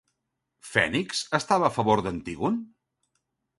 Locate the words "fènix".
0.69-1.19